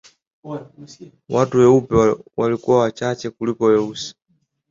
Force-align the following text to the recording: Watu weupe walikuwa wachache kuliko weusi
Watu 1.29 1.57
weupe 1.57 2.15
walikuwa 2.37 2.79
wachache 2.79 3.29
kuliko 3.29 3.65
weusi 3.65 4.15